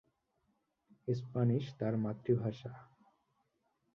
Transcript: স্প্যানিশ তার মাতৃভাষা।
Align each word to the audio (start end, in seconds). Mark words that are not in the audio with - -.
স্প্যানিশ 1.07 1.65
তার 1.79 1.93
মাতৃভাষা। 1.97 2.71